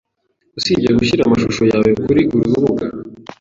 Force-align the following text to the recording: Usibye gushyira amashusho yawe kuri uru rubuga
Usibye 0.57 0.89
gushyira 0.99 1.21
amashusho 1.25 1.61
yawe 1.71 1.89
kuri 2.03 2.21
uru 2.35 2.43
rubuga 2.53 2.85